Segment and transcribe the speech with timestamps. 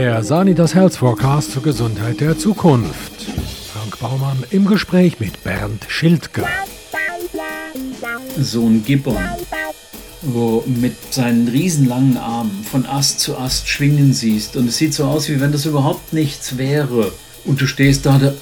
[0.00, 3.12] Der Sanitas Health Forecast zur Gesundheit der Zukunft.
[3.70, 6.42] Frank Baumann im Gespräch mit Bernd Schildke.
[8.38, 9.18] So ein Gibbon,
[10.22, 15.04] wo mit seinen riesenlangen Armen von Ast zu Ast schwingen siehst und es sieht so
[15.04, 17.12] aus, wie wenn das überhaupt nichts wäre.
[17.44, 18.32] Und du stehst da, da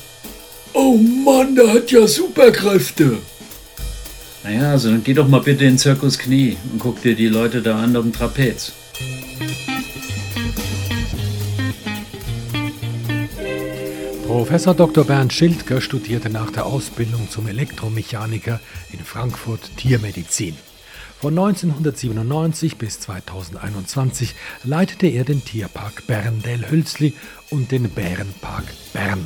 [0.74, 3.18] oh Mann, der hat ja Superkräfte.
[4.44, 7.26] Naja, also dann geh doch mal bitte in den Zirkus Knie und guck dir die
[7.26, 8.74] Leute da an auf dem Trapez.
[14.28, 15.04] Professor Dr.
[15.04, 18.60] Bernd Schildke studierte nach der Ausbildung zum Elektromechaniker
[18.92, 20.54] in Frankfurt Tiermedizin.
[21.18, 27.14] Von 1997 bis 2021 leitete er den Tierpark Berndell-Hülsli
[27.48, 29.24] und den Bärenpark Bern.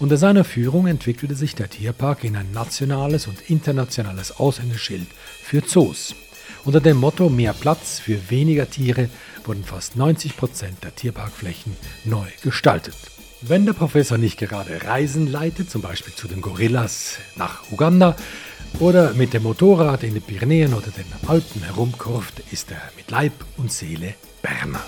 [0.00, 5.06] Unter seiner Führung entwickelte sich der Tierpark in ein nationales und internationales Aushängeschild
[5.40, 6.16] für Zoos.
[6.64, 9.08] Unter dem Motto Mehr Platz für weniger Tiere
[9.44, 13.11] wurden fast 90 Prozent der Tierparkflächen neu gestaltet.
[13.44, 18.14] Wenn der Professor nicht gerade Reisen leitet, zum Beispiel zu den Gorillas nach Uganda
[18.78, 23.32] oder mit dem Motorrad in den Pyrenäen oder den Alpen herumkurft, ist er mit Leib
[23.56, 24.80] und Seele Berner.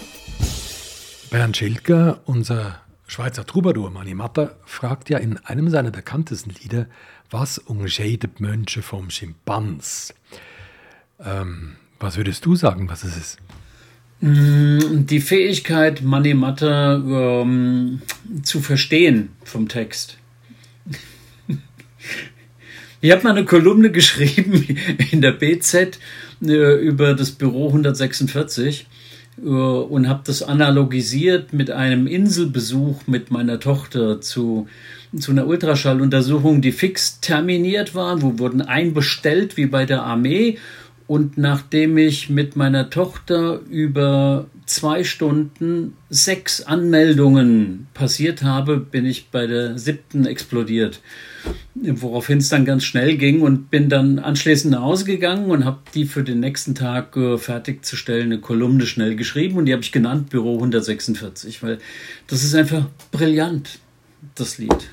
[1.30, 6.86] Bernd Schildger, unser Schweizer Troubadour Mani Matter, fragt ja in einem seiner bekanntesten Lieder,
[7.30, 10.14] was unterscheidet Mönche vom Schimpans?
[11.18, 13.38] Ähm, was würdest du sagen, was es ist?
[14.24, 18.00] Mm, die Fähigkeit, Money Matter ähm,
[18.42, 20.16] zu verstehen vom Text.
[23.02, 24.78] Ich habe mal eine Kolumne geschrieben
[25.10, 25.98] in der BZ
[26.42, 28.86] äh, über das Büro 146
[29.36, 34.68] äh, und habe das analogisiert mit einem Inselbesuch mit meiner Tochter zu,
[35.14, 38.22] zu einer Ultraschalluntersuchung, die fix terminiert war.
[38.22, 40.56] Wo wurden einbestellt wie bei der Armee
[41.06, 49.28] und nachdem ich mit meiner Tochter über zwei Stunden sechs Anmeldungen passiert habe, bin ich
[49.28, 51.00] bei der siebten explodiert.
[51.74, 55.80] Woraufhin es dann ganz schnell ging und bin dann anschließend nach Hause gegangen und habe
[55.94, 60.30] die für den nächsten Tag äh, fertigzustellende Kolumne schnell geschrieben und die habe ich genannt
[60.30, 61.78] Büro 146, weil
[62.26, 63.78] das ist einfach brillant,
[64.34, 64.88] das Lied.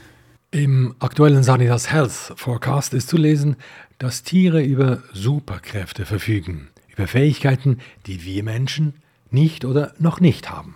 [0.53, 3.55] Im aktuellen Sanitas Health Forecast ist zu lesen,
[4.01, 8.95] dass Tiere über Superkräfte verfügen, über Fähigkeiten, die wir Menschen
[9.29, 10.73] nicht oder noch nicht haben.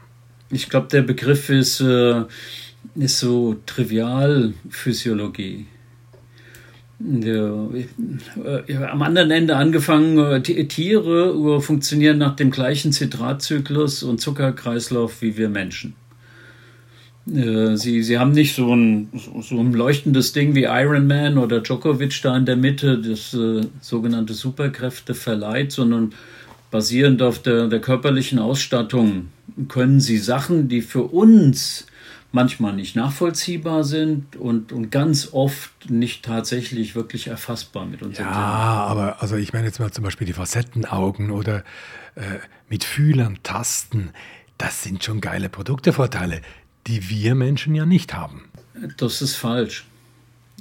[0.52, 2.22] Ich glaube, der Begriff ist, äh,
[2.94, 5.66] ist so Trivialphysiologie.
[7.00, 7.68] Ja,
[8.46, 15.36] äh, am anderen Ende angefangen, äh, Tiere funktionieren nach dem gleichen Zitratzyklus und Zuckerkreislauf wie
[15.36, 15.96] wir Menschen.
[17.34, 19.10] Äh, sie, sie haben nicht so ein,
[19.42, 23.68] so ein leuchtendes Ding wie Iron Man oder Djokovic da in der Mitte, das äh,
[23.82, 26.14] sogenannte Superkräfte verleiht, sondern
[26.70, 29.30] basierend auf der, der körperlichen Ausstattung
[29.70, 31.88] können sie Sachen, die für uns
[32.32, 38.18] manchmal nicht nachvollziehbar sind und, und ganz oft nicht tatsächlich wirklich erfassbar mit uns.
[38.18, 38.34] Ja, Sinn.
[38.34, 41.64] aber also ich meine jetzt mal zum Beispiel die Facettenaugen oder
[42.16, 42.22] äh,
[42.70, 44.10] mit Fühlern tasten.
[44.58, 46.42] Das sind schon geile Produktevorteile
[46.88, 48.44] die wir Menschen ja nicht haben.
[48.98, 49.86] Das ist falsch.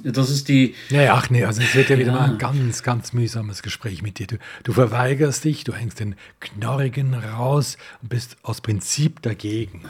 [0.03, 0.75] Das ist die.
[0.89, 2.19] Ja, ach nee, also es wird ja wieder ja.
[2.19, 4.27] mal ein ganz, ganz mühsames Gespräch mit dir.
[4.27, 9.83] Du, du verweigerst dich, du hängst den Knorrigen raus und bist aus Prinzip dagegen.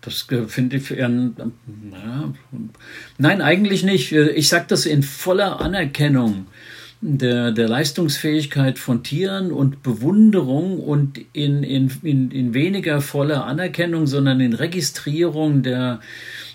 [0.00, 1.10] Das finde ich eher.
[1.10, 2.32] Ja,
[3.18, 4.12] nein, eigentlich nicht.
[4.12, 6.46] Ich sage das in voller Anerkennung
[7.02, 14.06] der, der Leistungsfähigkeit von Tieren und Bewunderung und in, in, in, in weniger voller Anerkennung,
[14.06, 16.00] sondern in Registrierung der,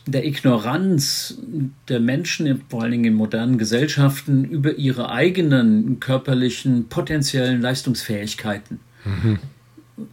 [0.05, 1.39] der Ignoranz
[1.87, 8.79] der Menschen, vor allen Dingen in modernen Gesellschaften, über ihre eigenen körperlichen potenziellen Leistungsfähigkeiten.
[9.03, 9.39] Mhm.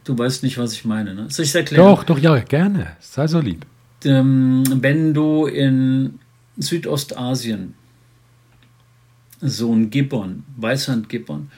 [0.03, 1.13] Du weißt nicht, was ich meine.
[1.13, 1.25] Ne?
[1.29, 1.85] Soll ich es erklären?
[1.85, 2.87] Doch, doch, ja, gerne.
[3.01, 3.65] Sei so lieb.
[4.05, 6.19] Ähm, wenn du in
[6.57, 7.75] Südostasien
[9.43, 11.51] so ein Gibbon, Weißhandgibbon,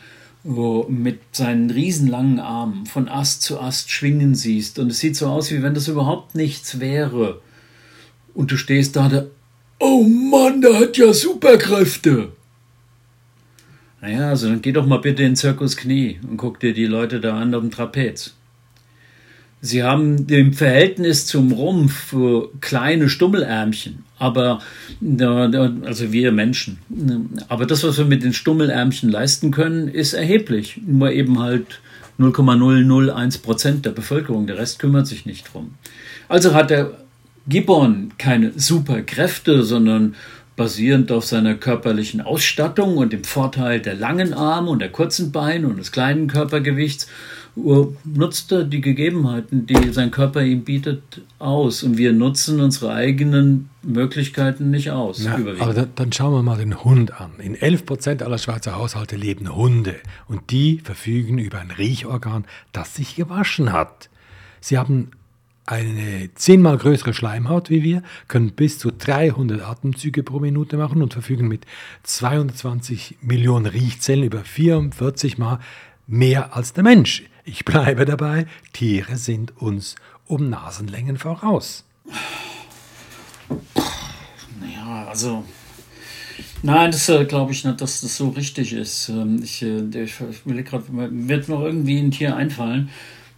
[0.43, 5.27] wo mit seinen riesenlangen Armen von Ast zu Ast schwingen siehst und es sieht so
[5.27, 7.41] aus, wie wenn das überhaupt nichts wäre.
[8.33, 9.25] Und du stehst da, da
[9.79, 12.31] oh Mann, der hat ja Superkräfte.
[14.01, 17.19] Naja, also dann geh doch mal bitte in Zirkus Knie und guck dir die Leute
[17.19, 18.35] da an auf dem Trapez.
[19.61, 22.15] Sie haben im Verhältnis zum Rumpf
[22.61, 24.61] kleine Stummelärmchen, aber
[25.01, 26.77] also wir Menschen.
[27.47, 30.79] Aber das, was wir mit den Stummelärmchen leisten können, ist erheblich.
[30.85, 31.79] Nur eben halt
[32.17, 34.45] 0,001 Prozent der Bevölkerung.
[34.45, 35.73] Der Rest kümmert sich nicht drum.
[36.29, 36.91] Also hat der
[37.47, 40.15] Gibbon keine Superkräfte, sondern
[40.55, 45.67] basierend auf seiner körperlichen Ausstattung und dem Vorteil der langen Arme und der kurzen Beine
[45.67, 47.07] und des kleinen Körpergewichts
[47.55, 51.83] nutzt er die Gegebenheiten, die sein Körper ihm bietet, aus.
[51.83, 55.23] Und wir nutzen unsere eigenen Möglichkeiten nicht aus.
[55.23, 57.31] Ja, aber dann, dann, schauen wir mal den Hund an.
[57.39, 59.95] In 11 Prozent aller Schweizer Haushalte leben Hunde.
[60.27, 64.09] Und die verfügen über ein Riechorgan, das sich gewaschen hat.
[64.59, 65.11] Sie haben
[65.65, 71.13] eine zehnmal größere Schleimhaut wie wir, können bis zu 300 Atemzüge pro Minute machen und
[71.13, 71.65] verfügen mit
[72.03, 75.59] 220 Millionen Riechzellen über 44 Mal
[76.05, 77.23] mehr als der Mensch.
[77.47, 79.95] Ich bleibe dabei, Tiere sind uns
[80.25, 81.83] um Nasenlängen voraus.
[84.59, 85.43] Naja, also.
[86.63, 89.09] Nein, das äh, glaube ich nicht, dass das so richtig ist.
[89.09, 92.89] Ähm, ich, äh, ich will gerade, wird noch irgendwie ein Tier einfallen,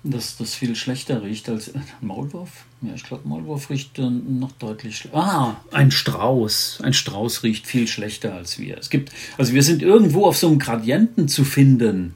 [0.04, 2.64] dass das viel schlechter riecht als äh, Maulwurf.
[2.82, 5.18] Ja, ich glaube, Maulwurf riecht noch deutlich schlechter.
[5.18, 6.80] Ah, ein Strauß.
[6.82, 8.78] Ein Strauß riecht viel schlechter als wir.
[8.78, 12.14] Es gibt, also wir sind irgendwo auf so einem Gradienten zu finden.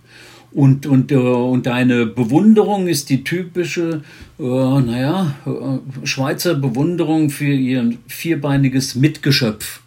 [0.53, 4.01] Und, und, äh, und deine Bewunderung ist die typische,
[4.37, 9.81] äh, naja, äh, Schweizer Bewunderung für ihr vierbeiniges Mitgeschöpf.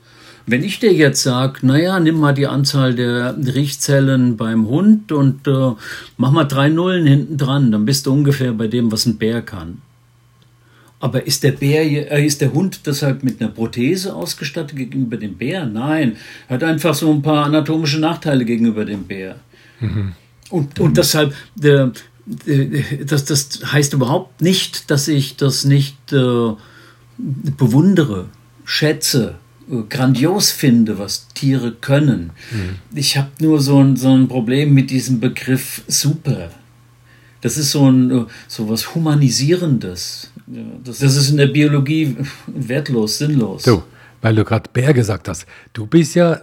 [0.46, 5.46] Wenn ich dir jetzt sage, naja, nimm mal die Anzahl der Riechzellen beim Hund und
[5.46, 5.72] äh,
[6.16, 9.42] mach mal drei Nullen hinten dran, dann bist du ungefähr bei dem, was ein Bär
[9.42, 9.78] kann.
[11.00, 15.34] Aber ist der Bär, äh, ist der Hund deshalb mit einer Prothese ausgestattet gegenüber dem
[15.34, 15.66] Bär?
[15.66, 16.16] Nein,
[16.48, 19.36] er hat einfach so ein paar anatomische Nachteile gegenüber dem Bär.
[19.80, 20.12] Mhm.
[20.54, 21.88] Und, und deshalb, äh,
[23.04, 26.52] das, das heißt überhaupt nicht, dass ich das nicht äh,
[27.18, 28.26] bewundere,
[28.64, 29.34] schätze,
[29.68, 32.30] äh, grandios finde, was Tiere können.
[32.52, 32.96] Mhm.
[32.96, 36.50] Ich habe nur so ein, so ein Problem mit diesem Begriff super.
[37.40, 40.30] Das ist so, ein, äh, so was Humanisierendes.
[40.84, 42.16] Das, das ist in der Biologie
[42.46, 43.64] wertlos, sinnlos.
[43.64, 43.82] Du,
[44.22, 46.40] weil du gerade Bär gesagt hast, du bist ja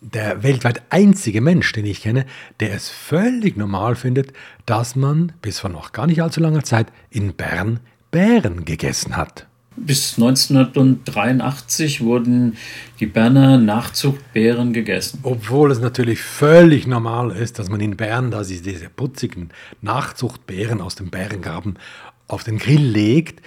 [0.00, 2.26] der weltweit einzige Mensch, den ich kenne,
[2.60, 4.32] der es völlig normal findet,
[4.66, 7.80] dass man bis vor noch gar nicht allzu langer Zeit in Bern
[8.10, 9.46] Bären gegessen hat.
[9.76, 12.56] Bis 1983 wurden
[12.98, 15.20] die Berner Nachzuchtbären gegessen.
[15.22, 20.80] Obwohl es natürlich völlig normal ist, dass man in Bern, da sie diese putzigen Nachzuchtbären
[20.80, 21.78] aus dem Bärengraben
[22.26, 23.40] auf den Grill legt,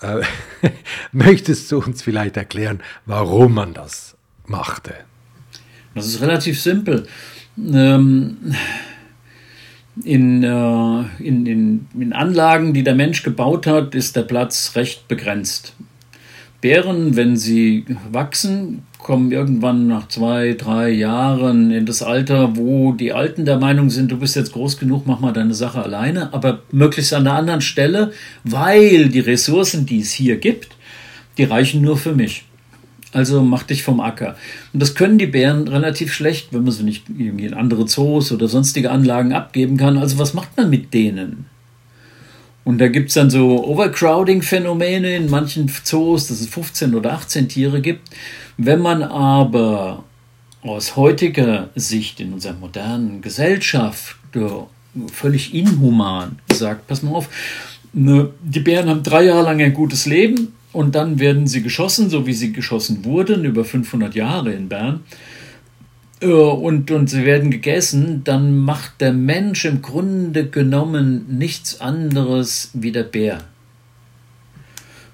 [0.00, 0.22] äh,
[1.12, 4.16] möchtest du uns vielleicht erklären, warum man das
[4.46, 4.94] machte?
[5.96, 7.06] Das ist relativ simpel.
[7.58, 8.36] Ähm,
[10.04, 15.08] in, äh, in, in, in Anlagen, die der Mensch gebaut hat, ist der Platz recht
[15.08, 15.74] begrenzt.
[16.60, 23.14] Bären, wenn sie wachsen, kommen irgendwann nach zwei, drei Jahren in das Alter, wo die
[23.14, 26.60] Alten der Meinung sind, du bist jetzt groß genug, mach mal deine Sache alleine, aber
[26.72, 28.12] möglichst an einer anderen Stelle,
[28.44, 30.76] weil die Ressourcen, die es hier gibt,
[31.38, 32.44] die reichen nur für mich.
[33.12, 34.36] Also mach dich vom Acker.
[34.72, 38.32] Und das können die Bären relativ schlecht, wenn man sie nicht irgendwie in andere Zoos
[38.32, 39.96] oder sonstige Anlagen abgeben kann.
[39.96, 41.46] Also was macht man mit denen?
[42.64, 47.48] Und da gibt es dann so Overcrowding-Phänomene in manchen Zoos, dass es 15 oder 18
[47.48, 48.10] Tiere gibt.
[48.56, 50.02] Wenn man aber
[50.62, 54.16] aus heutiger Sicht in unserer modernen Gesellschaft
[55.12, 57.28] völlig inhuman sagt, pass mal auf,
[57.92, 62.10] ne, die Bären haben drei Jahre lang ein gutes Leben, und dann werden sie geschossen,
[62.10, 65.00] so wie sie geschossen wurden, über 500 Jahre in Bern.
[66.20, 72.72] Äh, und, und sie werden gegessen, dann macht der Mensch im Grunde genommen nichts anderes
[72.74, 73.38] wie der Bär.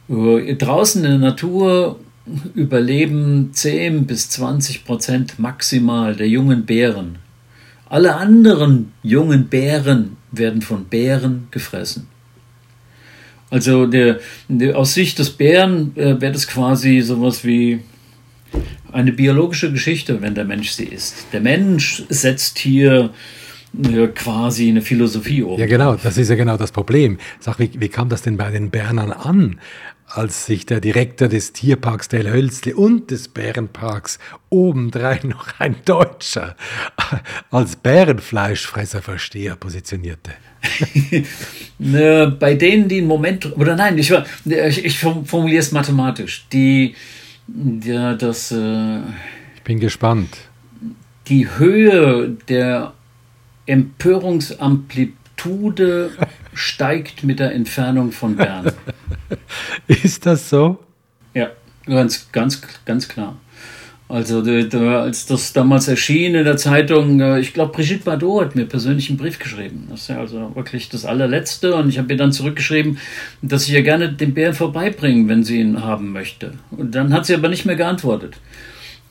[0.09, 2.01] Äh, draußen in der Natur
[2.57, 7.19] überleben 10 bis 20 Prozent maximal der jungen Bären.
[7.89, 12.09] Alle anderen jungen Bären werden von Bären gefressen.
[13.53, 14.19] Also der,
[14.49, 17.81] der, aus Sicht des Bären äh, wäre das quasi sowas wie
[18.91, 21.27] eine biologische Geschichte, wenn der Mensch sie isst.
[21.35, 23.11] Der Mensch setzt hier
[23.85, 25.61] äh, quasi eine Philosophie um.
[25.61, 27.19] Ja, genau, das ist ja genau das Problem.
[27.41, 29.61] Sag, wie, wie kam das denn bei den Bernern an?
[30.15, 34.19] als sich der Direktor des Tierparks Del Hölzli und des Bärenparks
[34.51, 36.55] obendrein noch ein Deutscher
[37.51, 40.33] als Bärenfleischfresserversteher positionierte.
[41.85, 44.15] Ne, bei denen, die im Moment, oder nein, ich,
[44.45, 46.95] ich, ich formuliere es mathematisch, die,
[47.83, 48.53] ja, das.
[48.53, 49.01] Äh,
[49.57, 50.29] ich bin gespannt.
[51.27, 52.93] Die Höhe der
[53.67, 56.13] Empörungsamplitude
[56.55, 58.71] steigt mit der Entfernung von Bern.
[59.89, 60.79] Ist das so?
[61.35, 61.51] Ja,
[61.87, 63.41] ganz, ganz, ganz klar.
[64.13, 68.67] Also als das damals erschien in der Zeitung, äh, ich glaube, Brigitte Bardot hat mir
[68.67, 69.87] persönlich einen Brief geschrieben.
[69.89, 71.75] Das ist ja also wirklich das allerletzte.
[71.75, 72.99] Und ich habe ihr dann zurückgeschrieben,
[73.41, 76.53] dass ich ihr gerne den Bären vorbeibringen, wenn sie ihn haben möchte.
[76.73, 78.37] Und dann hat sie aber nicht mehr geantwortet.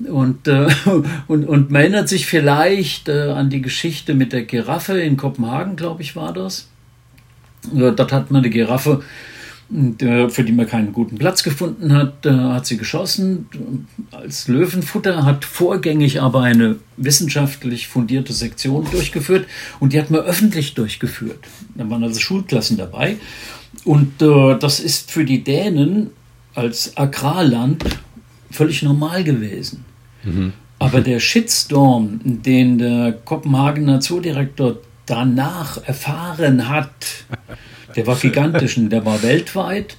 [0.08, 0.68] Und, äh,
[1.28, 5.78] und, und man erinnert sich vielleicht äh, an die Geschichte mit der Giraffe in Kopenhagen,
[5.78, 6.68] glaube ich, war das
[7.72, 9.04] Dort hat man eine Giraffe
[10.30, 13.48] für die man keinen guten Platz gefunden hat, hat sie geschossen
[14.12, 19.48] als Löwenfutter, hat vorgängig aber eine wissenschaftlich fundierte Sektion durchgeführt
[19.80, 21.40] und die hat man öffentlich durchgeführt.
[21.76, 23.18] Da waren also Schulklassen dabei
[23.86, 26.12] und äh, das ist für die Dänen
[26.54, 27.84] als Agrarland
[28.50, 29.86] völlig normal gewesen.
[30.24, 30.54] Mhm.
[30.80, 37.26] Aber der Shitstorm, den der Kopenhagener Zoodirektor danach erfahren hat,
[37.96, 39.98] der war gigantisch und der war weltweit.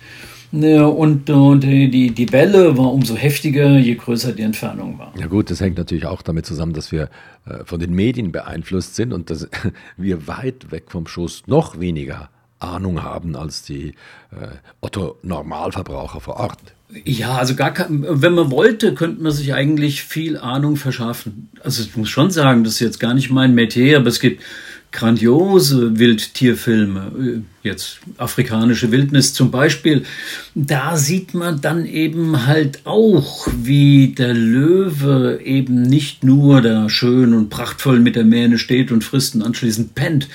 [0.54, 5.14] Ne, und, und die, die Welle war umso heftiger, je größer die Entfernung war.
[5.18, 7.08] Ja gut, das hängt natürlich auch damit zusammen, dass wir
[7.46, 9.48] äh, von den Medien beeinflusst sind und dass
[9.96, 13.94] wir weit weg vom Schuss noch weniger Ahnung haben als die
[14.30, 14.48] äh,
[14.82, 16.60] Otto-Normalverbraucher vor Ort.
[17.04, 21.48] Ja, also gar kein, wenn man wollte, könnte man sich eigentlich viel Ahnung verschaffen.
[21.64, 24.42] Also ich muss schon sagen, das ist jetzt gar nicht mein Metier, aber es gibt
[24.92, 30.04] grandiose Wildtierfilme, jetzt afrikanische Wildnis zum Beispiel,
[30.54, 37.32] da sieht man dann eben halt auch, wie der Löwe eben nicht nur da schön
[37.32, 40.28] und prachtvoll mit der Mähne steht und frisst und anschließend pennt,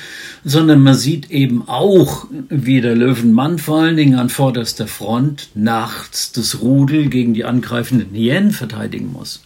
[0.43, 6.31] sondern man sieht eben auch, wie der Löwenmann vor allen Dingen an vorderster Front nachts
[6.31, 9.41] das Rudel gegen die angreifenden Hyänen verteidigen muss.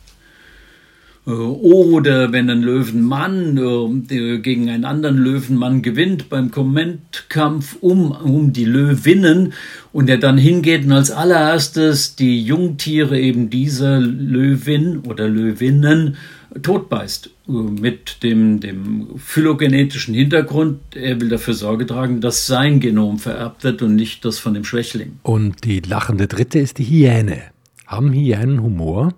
[1.26, 3.58] Äh, oder wenn ein Löwenmann
[4.10, 9.54] äh, gegen einen anderen Löwenmann gewinnt beim Kommentkampf um, um die Löwinnen
[9.94, 16.18] und er dann hingeht und als allererstes die Jungtiere eben dieser Löwin oder Löwinnen
[16.62, 17.30] totbeißt.
[17.48, 23.64] Äh, mit dem, dem phylogenetischen Hintergrund, er will dafür Sorge tragen, dass sein Genom vererbt
[23.64, 25.20] wird und nicht das von dem Schwächling.
[25.24, 27.42] Und die lachende Dritte ist die Hyäne.
[27.86, 29.14] Haben Hyänen Humor?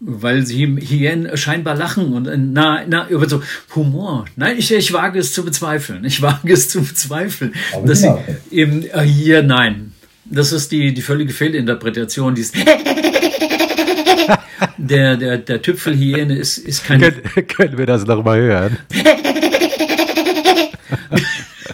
[0.00, 3.42] Weil sie Hyänen scheinbar lachen und na, na, über so
[3.74, 4.24] Humor.
[4.36, 6.04] Nein, ich, ich wage es zu bezweifeln.
[6.04, 7.54] Ich wage es zu bezweifeln.
[7.74, 8.14] Aber dass sie
[8.50, 9.92] eben äh, hier, nein.
[10.24, 12.34] Das ist die, die völlige Fehlinterpretation.
[12.34, 12.52] Dies
[14.78, 17.00] der, der, der Tüpfelhyäne ist, ist kein.
[17.00, 18.78] Können, können wir das nochmal hören?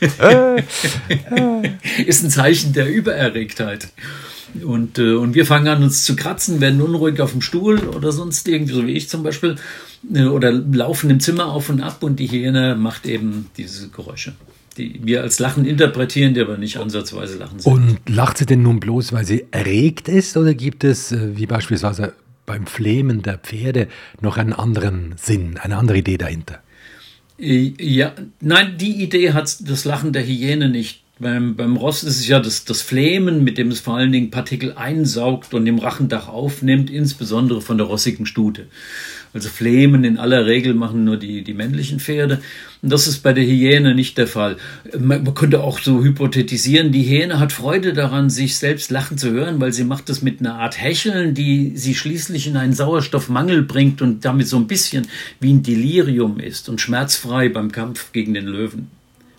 [2.06, 3.88] ist ein Zeichen der Übererregtheit.
[4.64, 8.12] Und, äh, und wir fangen an, uns zu kratzen, werden unruhig auf dem Stuhl oder
[8.12, 9.56] sonst irgendwie, so wie ich zum Beispiel,
[10.14, 14.34] äh, oder laufen im Zimmer auf und ab und die Hyäne macht eben diese Geräusche,
[14.76, 17.72] die wir als Lachen interpretieren, die aber nicht ansatzweise Lachen sind.
[17.72, 21.46] Und lacht sie denn nun bloß, weil sie erregt ist oder gibt es, äh, wie
[21.46, 22.12] beispielsweise
[22.46, 23.88] beim Flehmen der Pferde,
[24.20, 26.60] noch einen anderen Sinn, eine andere Idee dahinter?
[27.38, 31.02] Äh, ja, nein, die Idee hat das Lachen der Hyäne nicht.
[31.18, 34.30] Beim, beim Rost ist es ja das, das Flemen, mit dem es vor allen Dingen
[34.30, 38.66] Partikel einsaugt und im Rachendach aufnimmt, insbesondere von der rossigen Stute.
[39.32, 42.42] Also Flemen in aller Regel machen nur die, die männlichen Pferde.
[42.82, 44.58] Und das ist bei der Hyäne nicht der Fall.
[44.98, 49.30] Man, man könnte auch so hypothetisieren, die Hyäne hat Freude daran, sich selbst lachen zu
[49.30, 53.62] hören, weil sie macht das mit einer Art Hecheln, die sie schließlich in einen Sauerstoffmangel
[53.62, 55.06] bringt und damit so ein bisschen
[55.40, 58.95] wie ein Delirium ist und schmerzfrei beim Kampf gegen den Löwen.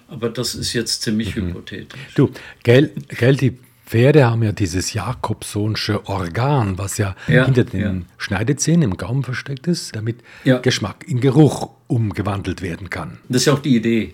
[0.07, 1.49] Aber das ist jetzt ziemlich mhm.
[1.49, 1.99] hypothetisch.
[2.15, 2.31] Du,
[2.63, 7.95] gell, gell, die Pferde haben ja dieses Jakobsonsche Organ, was ja, ja hinter den ja.
[8.17, 10.59] Schneidezähnen im Gaumen versteckt ist, damit ja.
[10.59, 13.19] Geschmack in Geruch umgewandelt werden kann.
[13.29, 14.13] Das ist ja auch die Idee.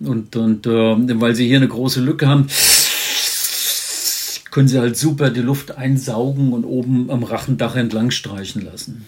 [0.00, 2.46] Und, und äh, weil sie hier eine große Lücke haben,
[4.52, 9.04] können sie halt super die Luft einsaugen und oben am Rachendach entlang streichen lassen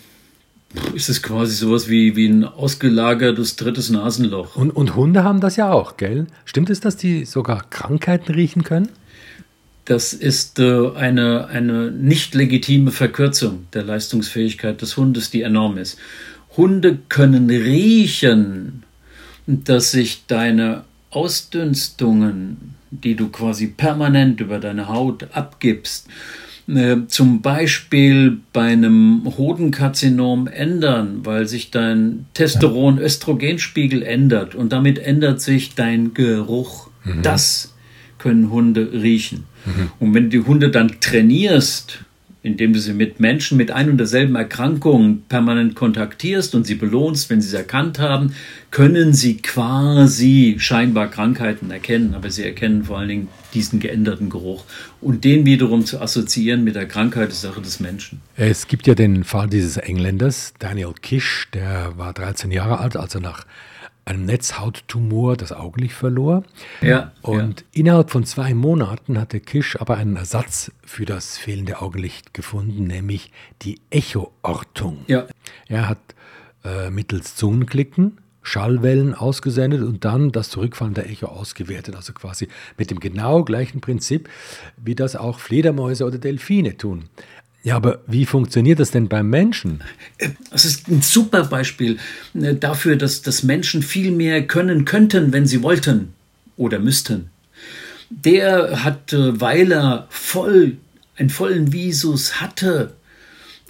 [0.95, 4.57] ist es quasi sowas wie, wie ein ausgelagertes drittes Nasenloch.
[4.57, 6.27] Und, und Hunde haben das ja auch, gell?
[6.45, 8.89] Stimmt es, dass die sogar Krankheiten riechen können?
[9.85, 15.99] Das ist äh, eine, eine nicht legitime Verkürzung der Leistungsfähigkeit des Hundes, die enorm ist.
[16.57, 18.85] Hunde können riechen,
[19.47, 26.07] dass sich deine Ausdünstungen, die du quasi permanent über deine Haut abgibst,
[27.09, 35.75] zum Beispiel bei einem Hodenkarzinom ändern, weil sich dein Testosteron-Östrogenspiegel ändert und damit ändert sich
[35.75, 36.89] dein Geruch.
[37.05, 37.23] Mhm.
[37.23, 37.75] Das
[38.19, 39.45] können Hunde riechen.
[39.65, 39.91] Mhm.
[39.99, 42.01] Und wenn du die Hunde dann trainierst,
[42.43, 47.29] indem du sie mit Menschen mit ein und derselben Erkrankung permanent kontaktierst und sie belohnst,
[47.29, 48.35] wenn sie es erkannt haben,
[48.71, 54.65] können sie quasi scheinbar Krankheiten erkennen, aber sie erkennen vor allen Dingen diesen geänderten Geruch.
[55.01, 58.21] Und den wiederum zu assoziieren mit der Krankheit ist Sache des Menschen.
[58.37, 63.15] Es gibt ja den Fall dieses Engländers, Daniel Kish, der war 13 Jahre alt, als
[63.15, 63.45] er nach
[64.11, 66.43] einem Netzhauttumor das Augenlicht verlor.
[66.83, 67.67] Ja, und ja.
[67.73, 73.31] innerhalb von zwei Monaten hatte Kisch aber einen Ersatz für das fehlende Augenlicht gefunden, nämlich
[73.63, 75.05] die Echoortung.
[75.07, 75.27] Ja.
[75.69, 75.99] Er hat
[76.65, 81.95] äh, mittels Zungenklicken Schallwellen ausgesendet und dann das zurückfallende Echo ausgewertet.
[81.95, 82.49] Also quasi
[82.79, 84.29] mit dem genau gleichen Prinzip,
[84.77, 87.05] wie das auch Fledermäuse oder Delfine tun.
[87.63, 89.83] Ja, aber wie funktioniert das denn beim Menschen?
[90.51, 91.99] Das ist ein super Beispiel
[92.35, 96.15] äh, dafür, dass, dass Menschen viel mehr können könnten, wenn sie wollten
[96.57, 97.31] oder müssten.
[98.09, 100.79] Der hat, weil er voll,
[101.17, 102.95] einen vollen Visus hatte,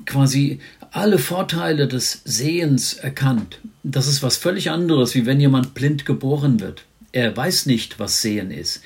[0.07, 0.61] quasi
[0.93, 3.61] alle Vorteile des Sehens erkannt.
[3.83, 6.85] Das ist was völlig anderes, wie wenn jemand blind geboren wird.
[7.13, 8.83] Er weiß nicht, was Sehen ist.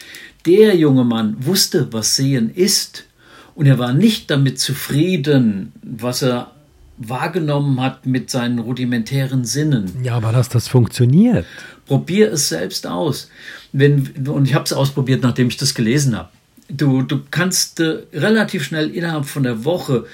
[0.46, 3.04] Der junge Mann wusste, was Sehen ist
[3.54, 6.50] und er war nicht damit zufrieden, was er
[6.96, 9.90] wahrgenommen hat mit seinen rudimentären Sinnen.
[10.02, 11.46] Ja, aber dass das funktioniert.
[11.86, 13.28] Probier es selbst aus.
[13.72, 16.28] Wenn, und ich habe es ausprobiert, nachdem ich das gelesen habe.
[16.68, 20.06] Du, du kannst äh, relativ schnell innerhalb von der Woche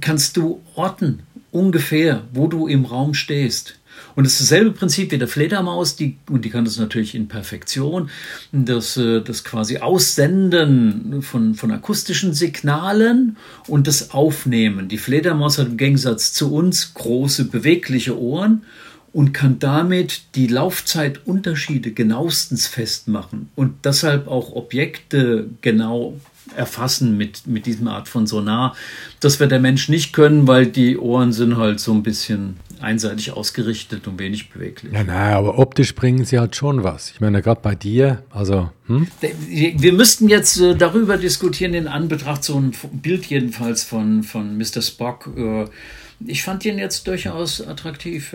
[0.00, 1.20] kannst du orten,
[1.50, 3.79] ungefähr, wo du im Raum stehst.
[4.14, 7.28] Und es ist dasselbe Prinzip wie der Fledermaus, die, und die kann das natürlich in
[7.28, 8.10] Perfektion,
[8.52, 13.36] das, äh, das quasi Aussenden von, von akustischen Signalen
[13.66, 14.88] und das Aufnehmen.
[14.88, 18.62] Die Fledermaus hat im Gegensatz zu uns große bewegliche Ohren
[19.12, 26.14] und kann damit die Laufzeitunterschiede genauestens festmachen und deshalb auch Objekte genau
[26.56, 28.76] erfassen mit, mit diesem Art von Sonar.
[29.20, 33.32] Das wird der Mensch nicht können, weil die Ohren sind halt so ein bisschen einseitig
[33.32, 34.92] ausgerichtet und wenig beweglich.
[34.92, 37.10] Ja, naja, aber optisch bringen sie halt schon was.
[37.10, 38.70] Ich meine, gerade bei dir, also.
[38.86, 39.06] Hm?
[39.20, 44.82] Wir müssten jetzt äh, darüber diskutieren, in Anbetracht so ein Bild jedenfalls von, von Mr.
[44.82, 45.30] Spock.
[45.36, 45.66] Äh,
[46.26, 48.34] ich fand ihn jetzt durchaus attraktiv.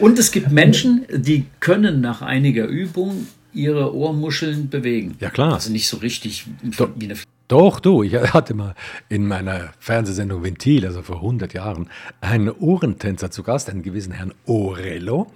[0.00, 5.16] und es gibt Menschen, die können nach einiger Übung ihre Ohrmuscheln bewegen.
[5.20, 5.54] Ja, klar.
[5.54, 7.14] Also nicht so richtig wie eine.
[7.48, 8.74] Doch, du, ich hatte mal
[9.08, 14.32] in meiner Fernsehsendung Ventil, also vor 100 Jahren, einen Ohrentänzer zu Gast, einen gewissen Herrn
[14.46, 15.26] Orello.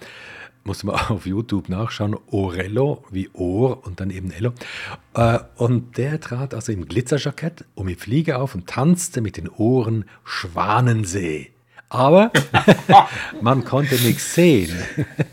[0.64, 4.52] Musste man auf YouTube nachschauen, Orello wie Ohr und dann eben Ello.
[5.14, 9.48] Äh, und der trat also im Glitzerjackett und mit Fliege auf und tanzte mit den
[9.48, 11.50] Ohren Schwanensee.
[11.90, 12.31] Aber
[13.40, 14.77] man konnte nichts sehen.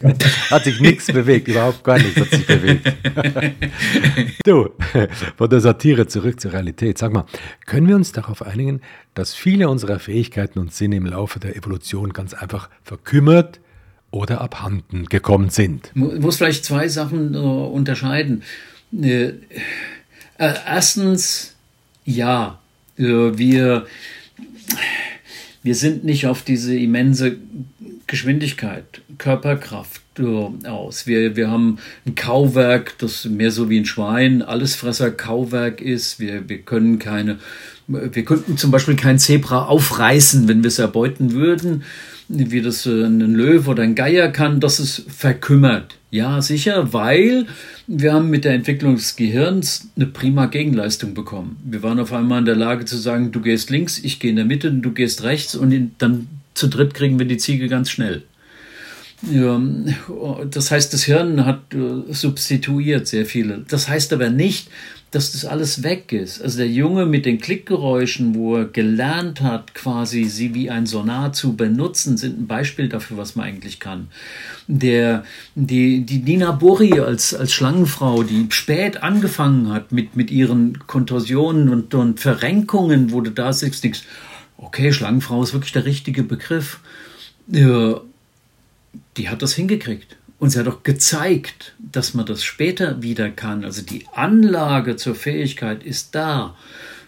[0.52, 2.94] hat sich nichts bewegt, überhaupt gar nichts hat sich bewegt.
[4.46, 4.70] du,
[5.36, 6.98] von der Satire zurück zur Realität.
[6.98, 7.26] Sag mal,
[7.65, 8.82] können wir uns darauf einigen,
[9.15, 13.60] dass viele unserer Fähigkeiten und Sinne im Laufe der Evolution ganz einfach verkümmert
[14.12, 15.94] oder abhanden gekommen sind?
[15.94, 18.44] Muss vielleicht zwei Sachen äh, unterscheiden.
[18.94, 19.34] Äh,
[20.38, 21.54] äh erstens,
[22.06, 22.60] ja,
[22.98, 23.88] wir
[25.65, 27.38] wir sind nicht auf diese immense
[28.06, 31.08] Geschwindigkeit, Körperkraft äh, aus.
[31.08, 36.19] Wir, wir haben ein Kauwerk, das mehr so wie ein Schwein, Allesfresser Kauwerk ist.
[36.19, 37.39] Wir, wir können keine,
[37.88, 41.84] wir könnten zum Beispiel kein Zebra aufreißen, wenn wir es erbeuten würden
[42.28, 45.98] wie das äh, ein Löwe oder ein Geier kann, das ist verkümmert.
[46.12, 47.46] Ja, sicher, weil
[47.88, 51.58] wir haben mit der Entwicklung des Gehirns eine prima Gegenleistung bekommen.
[51.64, 54.38] Wir waren auf einmal in der Lage zu sagen, du gehst links, ich gehe in
[54.38, 58.24] der Mitte, du gehst rechts und dann zu dritt kriegen wir die Ziege ganz schnell.
[59.32, 59.62] Ja,
[60.50, 63.66] das heißt, das Hirn hat äh, substituiert sehr viele.
[63.68, 64.70] Das heißt aber nicht,
[65.15, 66.41] dass das alles weg ist.
[66.41, 71.32] Also der Junge mit den Klickgeräuschen, wo er gelernt hat, quasi sie wie ein Sonar
[71.32, 74.10] zu benutzen, sind ein Beispiel dafür, was man eigentlich kann.
[74.67, 75.23] Der,
[75.56, 81.69] die, die Nina Bori als, als Schlangenfrau, die spät angefangen hat mit, mit ihren Kontorsionen
[81.69, 84.01] und, und Verrenkungen, wo du da sitzt, denkst,
[84.58, 86.82] okay, Schlangenfrau ist wirklich der richtige Begriff.
[87.47, 88.01] Ja,
[89.15, 90.14] die hat das hingekriegt.
[90.41, 93.63] Sie hat auch gezeigt, dass man das später wieder kann.
[93.63, 96.56] Also die Anlage zur Fähigkeit ist da.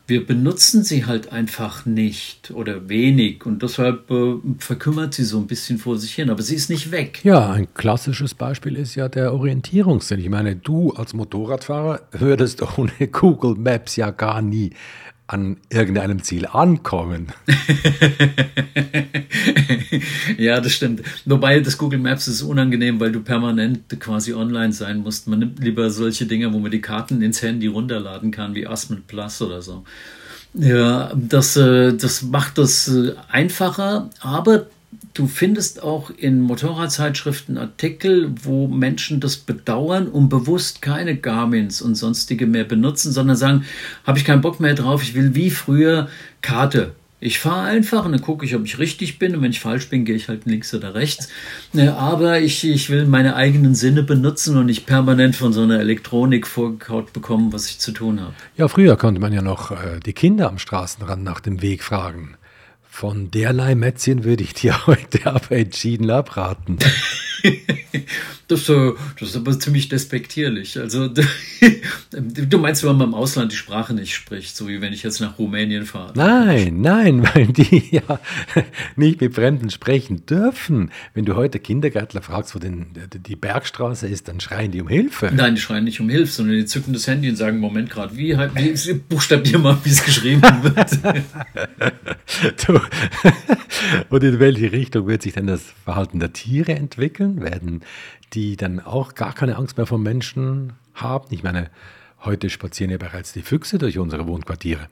[0.08, 5.48] Wir benutzen sie halt einfach nicht oder wenig und deshalb äh, verkümmert sie so ein
[5.48, 7.20] bisschen vor sich hin, aber sie ist nicht weg.
[7.24, 10.22] Ja, ein klassisches Beispiel ist ja der Orientierungssinn.
[10.22, 14.72] Ich meine, du als Motorradfahrer würdest ohne Google Maps ja gar nie
[15.28, 17.28] an irgendeinem Ziel ankommen.
[20.38, 21.02] ja, das stimmt.
[21.26, 25.28] Wobei das Google Maps ist unangenehm, weil du permanent quasi online sein musst.
[25.28, 29.04] Man nimmt lieber solche Dinge, wo man die Karten ins Handy runterladen kann, wie Aspen
[29.06, 29.84] Plus oder so.
[30.54, 34.68] Ja, das, äh, das macht das äh, einfacher, aber
[35.18, 41.96] Du findest auch in Motorradzeitschriften Artikel, wo Menschen das bedauern und bewusst keine Garmins und
[41.96, 43.66] sonstige mehr benutzen, sondern sagen,
[44.04, 46.08] habe ich keinen Bock mehr drauf, ich will wie früher
[46.44, 46.92] Karte.
[47.20, 49.90] Ich fahre einfach und dann gucke ich, ob ich richtig bin und wenn ich falsch
[49.90, 51.30] bin, gehe ich halt links oder rechts.
[51.76, 56.46] Aber ich, ich will meine eigenen Sinne benutzen und nicht permanent von so einer Elektronik
[56.46, 58.34] vorgekaut bekommen, was ich zu tun habe.
[58.56, 62.38] Ja, früher konnte man ja noch äh, die Kinder am Straßenrand nach dem Weg fragen
[63.00, 66.80] Von derlei Mätzchen würde ich dir heute aber entschieden abraten.
[68.48, 70.80] Das, äh, das, ist aber ziemlich despektierlich.
[70.80, 71.10] Also
[72.12, 75.20] du meinst, wenn man im Ausland die Sprache nicht spricht, so wie wenn ich jetzt
[75.20, 76.14] nach Rumänien fahre.
[76.16, 78.20] Nein, nein, weil die ja
[78.96, 80.92] nicht mit Fremden sprechen dürfen.
[81.14, 82.88] Wenn du heute Kindergärtler fragst, wo denn
[83.28, 85.30] die Bergstraße ist, dann schreien die um Hilfe.
[85.34, 88.16] Nein, die schreien nicht um Hilfe, sondern die zücken das Handy und sagen, Moment gerade,
[88.16, 91.00] wie, wie buchstabier mal, wie es geschrieben wird.
[92.66, 92.80] du,
[94.10, 97.42] und in welche Richtung wird sich denn das Verhalten der Tiere entwickeln?
[97.42, 97.82] Werden
[98.34, 101.28] die dann auch gar keine Angst mehr vor Menschen haben.
[101.32, 101.70] Ich meine,
[102.24, 104.88] heute spazieren ja bereits die Füchse durch unsere Wohnquartiere.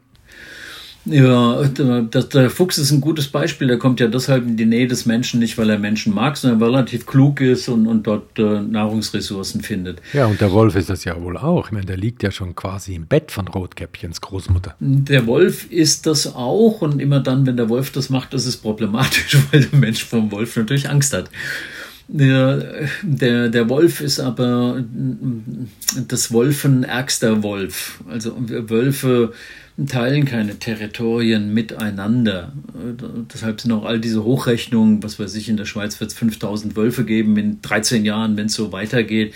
[1.05, 1.63] Ja,
[2.09, 3.67] das, der Fuchs ist ein gutes Beispiel.
[3.67, 6.59] Der kommt ja deshalb in die Nähe des Menschen, nicht weil er Menschen mag, sondern
[6.59, 10.01] weil er relativ klug ist und, und dort äh, Nahrungsressourcen findet.
[10.13, 11.67] Ja, und der Wolf ist das ja wohl auch.
[11.67, 14.75] Ich meine, der liegt ja schon quasi im Bett von Rotkäppchens Großmutter.
[14.79, 18.57] Der Wolf ist das auch und immer dann, wenn der Wolf das macht, ist es
[18.57, 21.29] problematisch, weil der Mensch vom Wolf natürlich Angst hat.
[22.07, 24.83] Der, der, der Wolf ist aber
[26.07, 27.99] das Wolfen ärgster Wolf.
[28.07, 29.33] Also Wölfe
[29.87, 32.53] teilen keine Territorien miteinander.
[33.33, 36.75] Deshalb sind auch all diese Hochrechnungen, was weiß ich, in der Schweiz wird es 5000
[36.75, 39.33] Wölfe geben in 13 Jahren, wenn es so weitergeht.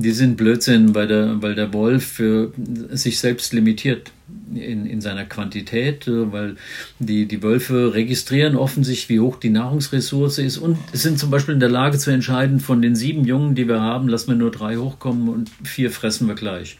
[0.00, 2.52] Die sind Blödsinn, weil der, weil der Wolf für
[2.90, 4.12] sich selbst limitiert
[4.54, 6.56] in, in seiner Quantität, äh, weil
[7.00, 11.60] die, die Wölfe registrieren offensichtlich, wie hoch die Nahrungsressource ist und sind zum Beispiel in
[11.60, 14.76] der Lage zu entscheiden, von den sieben Jungen, die wir haben, lassen wir nur drei
[14.76, 16.78] hochkommen und vier fressen wir gleich.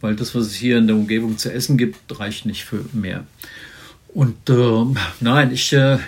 [0.00, 3.24] Weil das, was es hier in der Umgebung zu essen gibt, reicht nicht für mehr.
[4.14, 4.84] Und äh,
[5.20, 5.98] nein, ich, äh,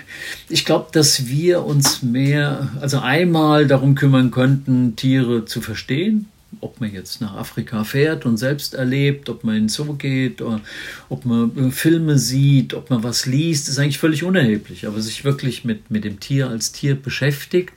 [0.51, 6.27] ich glaube, dass wir uns mehr, also einmal darum kümmern könnten, Tiere zu verstehen,
[6.61, 10.61] ob man jetzt nach Afrika fährt und selbst erlebt, ob man in Zoo geht, oder
[11.09, 14.87] ob man äh, Filme sieht, ob man was liest, ist eigentlich völlig unerheblich.
[14.87, 17.73] Aber sich wirklich mit, mit dem Tier als Tier beschäftigt.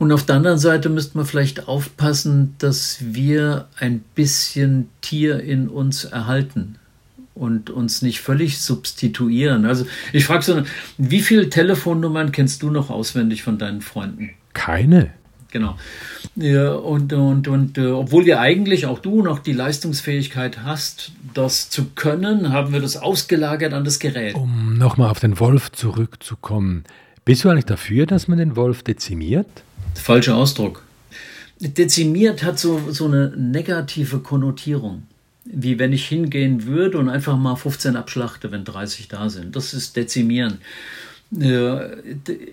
[0.00, 5.68] Und auf der anderen Seite müsste man vielleicht aufpassen, dass wir ein bisschen Tier in
[5.68, 6.78] uns erhalten
[7.38, 9.64] und uns nicht völlig substituieren.
[9.64, 10.62] Also ich frage so,
[10.98, 14.30] wie viele Telefonnummern kennst du noch auswendig von deinen Freunden?
[14.52, 15.12] Keine.
[15.50, 15.76] Genau.
[16.36, 21.70] Ja, und und, und äh, obwohl wir eigentlich, auch du, noch die Leistungsfähigkeit hast, das
[21.70, 24.34] zu können, haben wir das ausgelagert an das Gerät.
[24.34, 26.84] Um nochmal auf den Wolf zurückzukommen.
[27.24, 29.48] Bist du eigentlich dafür, dass man den Wolf dezimiert?
[29.94, 30.82] Falscher Ausdruck.
[31.60, 35.07] Dezimiert hat so, so eine negative Konnotierung.
[35.50, 39.56] Wie wenn ich hingehen würde und einfach mal 15 abschlachte, wenn 30 da sind.
[39.56, 40.58] Das ist dezimieren.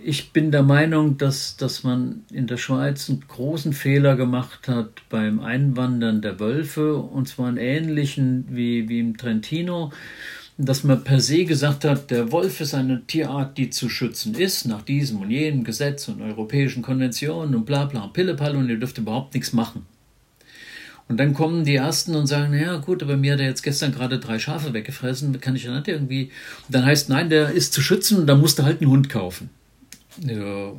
[0.04, 4.90] Ich bin der Meinung, dass, dass man in der Schweiz einen großen Fehler gemacht hat
[5.10, 9.94] beim Einwandern der Wölfe, und zwar einen ähnlichen wie, wie im Trentino,
[10.58, 14.66] dass man per se gesagt hat, der Wolf ist eine Tierart, die zu schützen ist,
[14.66, 18.98] nach diesem und jenem Gesetz und europäischen Konventionen und bla bla, Pillepalle und ihr dürft
[18.98, 19.86] überhaupt nichts machen.
[21.08, 23.92] Und dann kommen die Ersten und sagen, naja gut, aber mir hat er jetzt gestern
[23.92, 26.32] gerade drei Schafe weggefressen, kann ich dann nicht irgendwie...
[26.68, 29.10] Und dann heißt, nein, der ist zu schützen und da musst du halt einen Hund
[29.10, 29.50] kaufen.
[30.26, 30.72] Ja,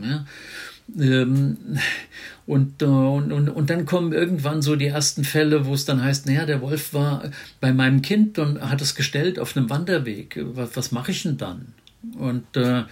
[0.00, 0.26] ja.
[0.98, 1.56] Ähm,
[2.46, 6.26] und, und, und, und dann kommen irgendwann so die ersten Fälle, wo es dann heißt,
[6.26, 10.38] naja, der Wolf war bei meinem Kind und hat es gestellt auf einem Wanderweg.
[10.54, 11.74] Was, was mache ich denn dann?
[12.18, 12.84] Und, äh,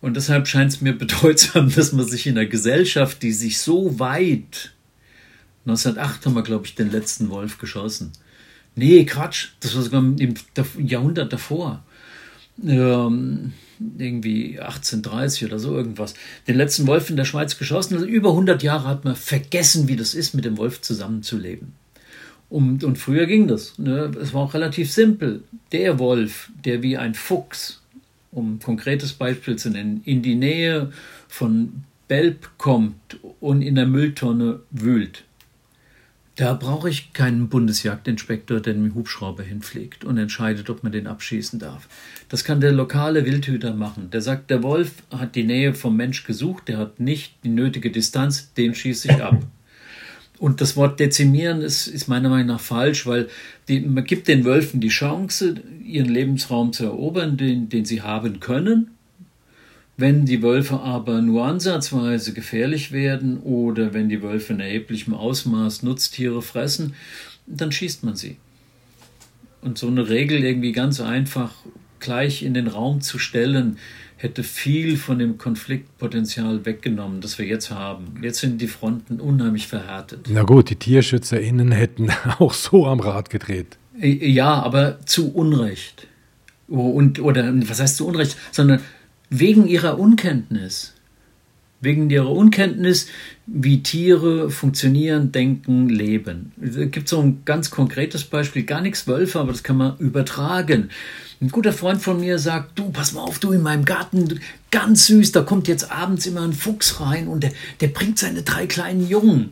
[0.00, 3.98] und deshalb scheint es mir bedeutsam, dass man sich in einer Gesellschaft, die sich so
[3.98, 4.72] weit
[5.68, 8.12] 1908 haben wir, glaube ich, den letzten Wolf geschossen.
[8.74, 10.34] Nee, Quatsch, das war sogar im
[10.78, 11.82] Jahrhundert davor.
[12.64, 13.52] Ähm,
[13.98, 16.14] irgendwie 1830 oder so irgendwas.
[16.46, 17.94] Den letzten Wolf in der Schweiz geschossen.
[17.94, 21.72] Also über 100 Jahre hat man vergessen, wie das ist, mit dem Wolf zusammenzuleben.
[22.48, 23.78] Und, und früher ging das.
[23.78, 24.10] Ne?
[24.20, 25.42] Es war auch relativ simpel.
[25.72, 27.82] Der Wolf, der wie ein Fuchs,
[28.32, 30.92] um ein konkretes Beispiel zu nennen, in die Nähe
[31.28, 35.24] von Belp kommt und in der Mülltonne wühlt,
[36.38, 41.58] da brauche ich keinen Bundesjagdinspektor, der den Hubschrauber hinfliegt und entscheidet, ob man den abschießen
[41.58, 41.88] darf.
[42.28, 44.10] Das kann der lokale Wildhüter machen.
[44.12, 47.90] Der sagt, der Wolf hat die Nähe vom Mensch gesucht, der hat nicht die nötige
[47.90, 49.42] Distanz, den schieße ich ab.
[50.38, 53.26] Und das Wort dezimieren ist, ist meiner Meinung nach falsch, weil
[53.66, 58.38] die, man gibt den Wölfen die Chance, ihren Lebensraum zu erobern, den, den sie haben
[58.38, 58.92] können.
[60.00, 65.82] Wenn die Wölfe aber nur ansatzweise gefährlich werden oder wenn die Wölfe in erheblichem Ausmaß
[65.82, 66.94] Nutztiere fressen,
[67.48, 68.36] dann schießt man sie.
[69.60, 71.52] Und so eine Regel irgendwie ganz einfach
[71.98, 73.76] gleich in den Raum zu stellen,
[74.16, 78.20] hätte viel von dem Konfliktpotenzial weggenommen, das wir jetzt haben.
[78.22, 80.28] Jetzt sind die Fronten unheimlich verhärtet.
[80.30, 83.78] Na gut, die TierschützerInnen hätten auch so am Rad gedreht.
[84.00, 86.06] Ja, aber zu Unrecht.
[86.68, 88.78] Und, oder was heißt zu Unrecht, sondern
[89.30, 90.94] wegen ihrer Unkenntnis.
[91.80, 93.06] Wegen ihrer Unkenntnis,
[93.46, 96.52] wie Tiere funktionieren, denken, leben.
[96.60, 100.90] Es gibt so ein ganz konkretes Beispiel, gar nichts Wölfe, aber das kann man übertragen.
[101.40, 104.40] Ein guter Freund von mir sagt, du, pass mal auf, du in meinem Garten,
[104.72, 108.42] ganz süß, da kommt jetzt abends immer ein Fuchs rein und der, der bringt seine
[108.42, 109.50] drei kleinen Jungen.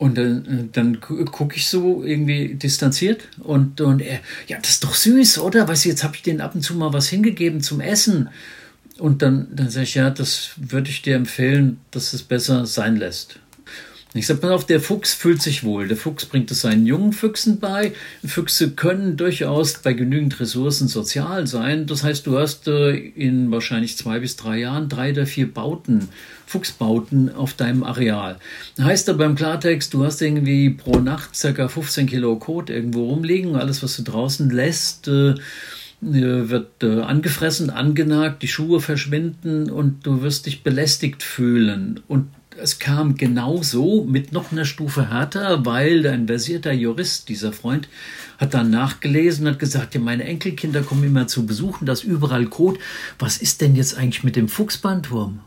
[0.00, 4.84] Und dann, äh, dann gucke ich so irgendwie distanziert und, und er, ja, das ist
[4.84, 5.68] doch süß, oder?
[5.68, 8.30] Weißt du, jetzt habe ich denen ab und zu mal was hingegeben zum Essen.
[8.98, 12.96] Und dann, dann sage ich, ja, das würde ich dir empfehlen, dass es besser sein
[12.96, 13.40] lässt.
[14.14, 15.86] Ich sage mal auf, der Fuchs fühlt sich wohl.
[15.86, 17.92] Der Fuchs bringt es seinen jungen Füchsen bei.
[18.24, 21.86] Füchse können durchaus bei genügend Ressourcen sozial sein.
[21.86, 26.08] Das heißt, du hast äh, in wahrscheinlich zwei bis drei Jahren drei oder vier Bauten,
[26.50, 28.36] Fuchsbauten auf deinem Areal.
[28.80, 33.54] Heißt aber im Klartext, du hast irgendwie pro Nacht circa 15 Kilo Kot irgendwo rumliegen.
[33.54, 35.34] Alles, was du draußen lässt, äh,
[36.00, 42.00] wird äh, angefressen, angenagt, die Schuhe verschwinden und du wirst dich belästigt fühlen.
[42.08, 42.26] Und
[42.60, 47.88] es kam genauso mit noch einer Stufe härter, weil ein versierter Jurist, dieser Freund,
[48.38, 52.80] hat dann nachgelesen hat gesagt, ja, meine Enkelkinder kommen immer zu besuchen, das überall Kot.
[53.20, 55.40] Was ist denn jetzt eigentlich mit dem Fuchsbandwurm?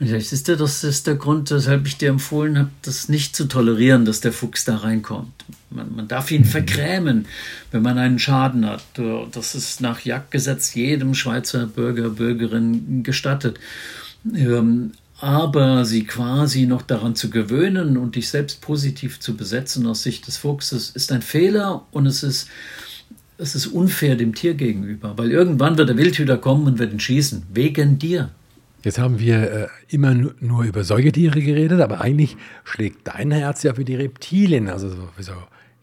[0.00, 3.36] Und ich siehst du, das ist der Grund, weshalb ich dir empfohlen habe, das nicht
[3.36, 5.44] zu tolerieren, dass der Fuchs da reinkommt.
[5.68, 7.26] Man, man darf ihn vergrämen,
[7.70, 8.82] wenn man einen Schaden hat.
[9.32, 13.60] Das ist nach Jagdgesetz jedem Schweizer Bürger, Bürgerin gestattet.
[14.34, 20.02] Ähm, aber sie quasi noch daran zu gewöhnen und dich selbst positiv zu besetzen aus
[20.02, 22.48] Sicht des Fuchses, ist ein Fehler und es ist,
[23.36, 27.00] es ist unfair dem Tier gegenüber, weil irgendwann wird der Wildhüter kommen und wird ihn
[27.00, 28.30] schießen, wegen dir.
[28.82, 33.74] Jetzt haben wir äh, immer nur über Säugetiere geredet, aber eigentlich schlägt dein Herz ja
[33.74, 35.32] für die Reptilien, also so, so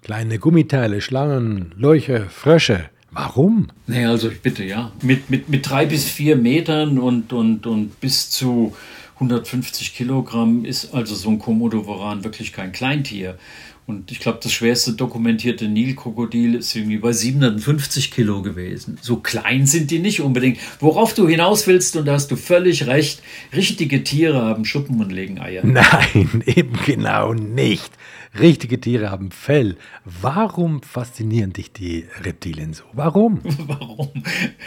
[0.02, 2.90] kleine Gummiteile, Schlangen, Leuche, Frösche.
[3.12, 3.68] Warum?
[3.86, 4.92] Naja, also bitte, ja.
[5.02, 8.76] Mit, mit, mit drei bis vier Metern und, und, und bis zu
[9.16, 13.38] 150 Kilogramm ist also so ein Komodo-Varan wirklich kein Kleintier.
[13.88, 18.97] Und ich glaube, das schwerste dokumentierte Nilkrokodil ist irgendwie bei 750 Kilo gewesen.
[19.02, 20.60] So klein sind die nicht unbedingt.
[20.82, 23.21] Worauf du hinaus willst, und da hast du völlig recht,
[23.56, 25.62] richtige Tiere haben Schuppen und legen Eier.
[25.65, 27.93] Nein, eben genau nicht.
[28.38, 29.78] Richtige Tiere haben Fell.
[30.04, 32.84] Warum faszinieren dich die Reptilien so?
[32.91, 33.39] Warum?
[33.67, 34.12] Warum?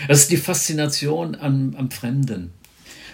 [0.09, 2.53] Das ist die Faszination am, am Fremden.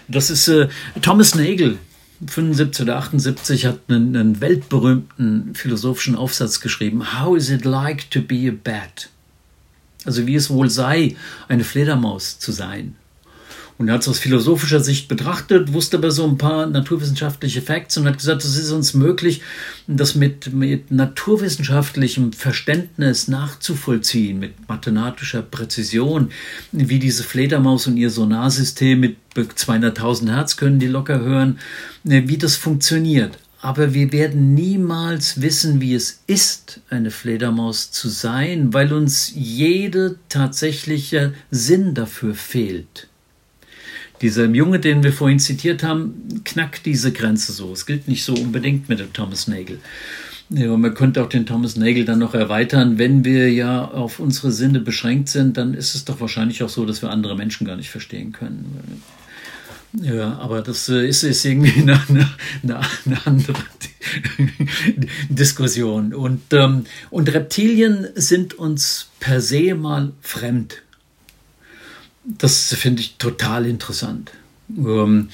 [0.07, 0.69] Das ist äh,
[1.01, 1.79] Thomas Nagel,
[2.25, 7.19] 75 oder 78, hat einen, einen, weltberühmten philosophischen Aufsatz geschrieben.
[7.19, 9.09] How is it like to be a bat?
[10.05, 11.15] Also wie es wohl sei,
[11.47, 12.95] eine Fledermaus zu sein.
[13.77, 17.97] Und er hat es aus philosophischer Sicht betrachtet, wusste aber so ein paar naturwissenschaftliche Facts
[17.97, 19.41] und hat gesagt, es ist uns möglich,
[19.85, 26.31] das mit, mit naturwissenschaftlichem Verständnis nachzuvollziehen, mit mathematischer Präzision,
[26.71, 31.59] wie diese Fledermaus und ihr Sonarsystem mit 200.000 Hertz können die locker hören,
[32.03, 33.37] wie das funktioniert.
[33.61, 40.17] Aber wir werden niemals wissen, wie es ist, eine Fledermaus zu sein, weil uns jede
[40.29, 43.07] tatsächliche Sinn dafür fehlt.
[44.21, 47.71] Dieser Junge, den wir vorhin zitiert haben, knackt diese Grenze so.
[47.71, 49.79] Es gilt nicht so unbedingt mit dem Thomas Nagel.
[50.49, 52.97] Ja, man könnte auch den Thomas Nagel dann noch erweitern.
[52.97, 56.85] Wenn wir ja auf unsere Sinne beschränkt sind, dann ist es doch wahrscheinlich auch so,
[56.85, 59.01] dass wir andere Menschen gar nicht verstehen können.
[59.93, 63.57] Ja, aber das äh, ist, ist irgendwie eine, eine, eine andere
[65.29, 66.13] Diskussion.
[66.13, 70.83] Und, ähm, und Reptilien sind uns per se mal fremd.
[72.27, 74.31] Das finde ich total interessant.
[74.69, 75.29] Ähm,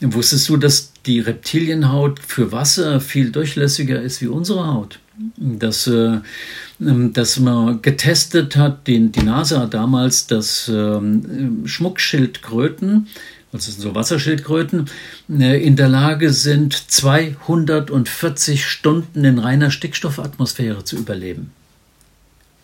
[0.00, 4.98] wusstest du, dass die Reptilienhaut für Wasser viel durchlässiger ist wie unsere Haut?
[5.36, 6.18] Dass, äh,
[6.80, 13.06] ähm, dass man getestet hat, den, die NASA damals, dass ähm, Schmuckschildkröten,
[13.52, 14.86] also so Wasserschildkröten,
[15.30, 21.52] äh, in der Lage sind, 240 Stunden in reiner Stickstoffatmosphäre zu überleben.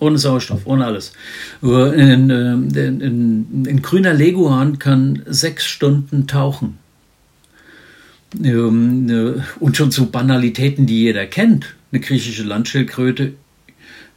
[0.01, 1.13] Ohne Sauerstoff, ohne alles.
[1.61, 6.79] In, in, in, in grüner Leguan kann sechs Stunden tauchen.
[8.43, 11.75] Ähm, äh, und schon zu Banalitäten, die jeder kennt.
[11.91, 13.33] Eine griechische Landschildkröte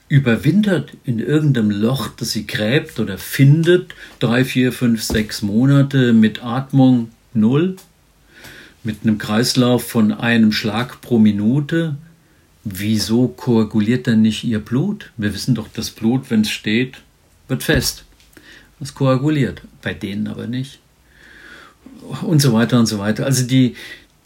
[0.09, 6.43] überwintert in irgendeinem Loch, das sie gräbt oder findet, drei, vier, fünf, sechs Monate mit
[6.43, 7.77] Atmung null,
[8.83, 11.95] mit einem Kreislauf von einem Schlag pro Minute,
[12.63, 15.11] wieso koaguliert denn nicht ihr Blut?
[15.17, 17.01] Wir wissen doch, das Blut, wenn es steht,
[17.47, 18.05] wird fest.
[18.79, 20.79] Das koaguliert, bei denen aber nicht.
[22.23, 23.25] Und so weiter und so weiter.
[23.25, 23.75] Also die,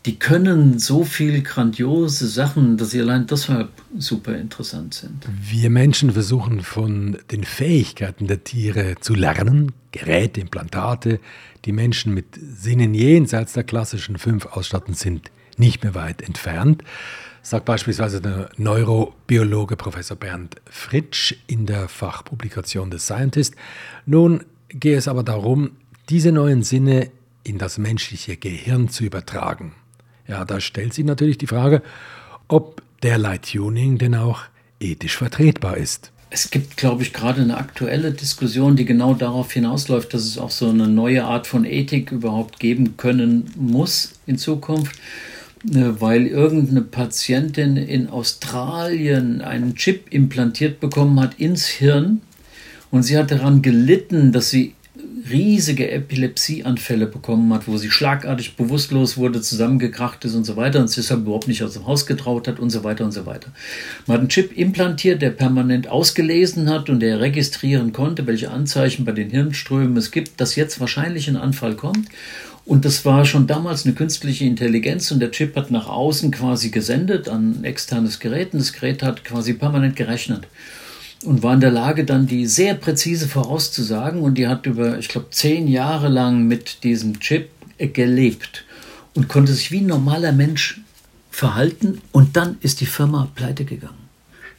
[0.05, 5.25] die können so viel grandiose Sachen, dass sie allein deshalb super interessant sind.
[5.41, 11.19] Wir Menschen versuchen von den Fähigkeiten der Tiere zu lernen, Geräte, Implantate,
[11.65, 16.83] die Menschen mit Sinnen jenseits der klassischen fünf ausstatten, sind nicht mehr weit entfernt,
[17.45, 23.53] sagt beispielsweise der Neurobiologe Professor Bernd Fritsch in der Fachpublikation des Scientist.
[24.07, 25.71] Nun gehe es aber darum,
[26.09, 27.11] diese neuen Sinne
[27.43, 29.73] in das menschliche Gehirn zu übertragen.
[30.27, 31.83] Ja, da stellt sich natürlich die Frage,
[32.47, 34.41] ob derlei Tuning denn auch
[34.79, 36.11] ethisch vertretbar ist.
[36.31, 40.49] Es gibt, glaube ich, gerade eine aktuelle Diskussion, die genau darauf hinausläuft, dass es auch
[40.49, 44.99] so eine neue Art von Ethik überhaupt geben können muss in Zukunft,
[45.63, 52.21] weil irgendeine Patientin in Australien einen Chip implantiert bekommen hat ins Hirn
[52.91, 54.75] und sie hat daran gelitten, dass sie
[55.29, 60.87] riesige Epilepsieanfälle bekommen hat, wo sie schlagartig bewusstlos wurde, zusammengekracht ist und so weiter und
[60.87, 63.51] sich deshalb überhaupt nicht aus dem Haus getraut hat und so weiter und so weiter.
[64.05, 69.05] Man hat einen Chip implantiert, der permanent ausgelesen hat und der registrieren konnte, welche Anzeichen
[69.05, 72.07] bei den Hirnströmen es gibt, dass jetzt wahrscheinlich ein Anfall kommt.
[72.65, 76.69] Und das war schon damals eine künstliche Intelligenz und der Chip hat nach außen quasi
[76.69, 80.47] gesendet an externes Gerät und das Gerät hat quasi permanent gerechnet
[81.25, 84.21] und war in der Lage, dann die sehr präzise vorauszusagen.
[84.21, 88.63] Und die hat über, ich glaube, zehn Jahre lang mit diesem Chip gelebt
[89.13, 90.81] und konnte sich wie ein normaler Mensch
[91.31, 92.01] verhalten.
[92.11, 94.04] Und dann ist die Firma pleite gegangen.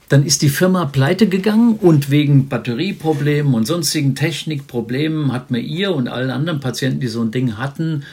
[0.08, 5.94] Dann ist die Firma pleite gegangen und wegen Batterieproblemen und sonstigen Technikproblemen hat mir ihr
[5.94, 8.04] und allen anderen Patienten, die so ein Ding hatten,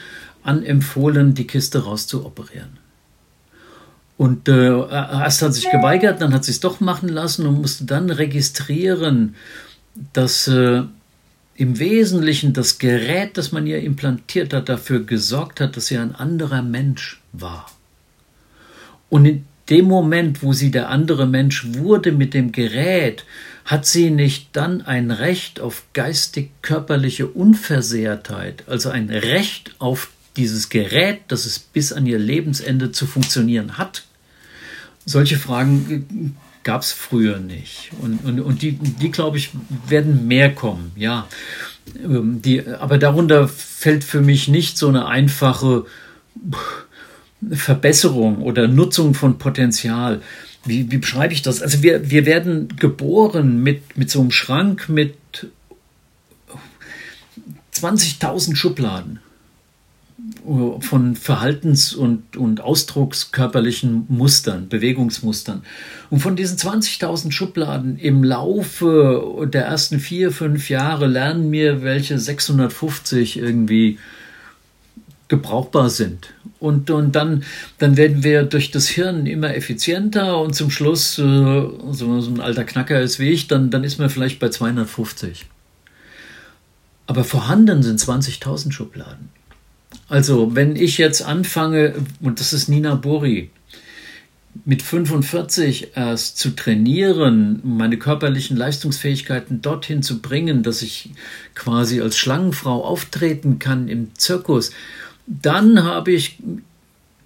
[0.42, 2.78] anempfohlen, die Kiste rauszuoperieren.
[4.16, 7.84] Und äh, erst hat sich geweigert, dann hat sie es doch machen lassen und musste
[7.84, 9.34] dann registrieren,
[10.12, 10.82] dass äh,
[11.56, 16.14] im Wesentlichen das Gerät, das man ihr implantiert hat, dafür gesorgt hat, dass sie ein
[16.14, 17.66] anderer Mensch war.
[19.08, 23.24] Und in dem Moment, wo sie der andere Mensch wurde mit dem Gerät,
[23.64, 31.20] hat sie nicht dann ein Recht auf geistig-körperliche Unversehrtheit, also ein Recht auf dieses Gerät,
[31.28, 34.04] das es bis an ihr Lebensende zu funktionieren hat?
[35.06, 37.90] Solche Fragen gab es früher nicht.
[38.00, 39.50] Und, und, und die, die glaube ich,
[39.86, 41.28] werden mehr kommen, ja.
[42.02, 45.84] Ähm, die, aber darunter fällt für mich nicht so eine einfache
[47.50, 50.20] Verbesserung oder Nutzung von Potenzial.
[50.64, 51.62] Wie, wie beschreibe ich das?
[51.62, 55.14] Also wir, wir werden geboren mit, mit so einem Schrank mit
[57.74, 59.20] 20.000 Schubladen
[60.80, 65.62] von Verhaltens- und, und ausdruckskörperlichen Mustern, Bewegungsmustern.
[66.10, 72.18] Und von diesen 20.000 Schubladen im Laufe der ersten vier, fünf Jahre lernen wir, welche
[72.18, 73.98] 650 irgendwie
[75.28, 76.34] gebrauchbar sind.
[76.60, 77.44] Und, und dann,
[77.78, 82.64] dann werden wir durch das Hirn immer effizienter und zum Schluss, äh, so, ein alter
[82.64, 85.46] Knacker ist wie ich, dann, dann ist man vielleicht bei 250.
[87.06, 89.28] Aber vorhanden sind 20.000 Schubladen.
[90.08, 93.50] Also, wenn ich jetzt anfange, und das ist Nina Buri,
[94.64, 101.10] mit 45 erst zu trainieren, meine körperlichen Leistungsfähigkeiten dorthin zu bringen, dass ich
[101.54, 104.70] quasi als Schlangenfrau auftreten kann im Zirkus,
[105.26, 106.38] dann habe ich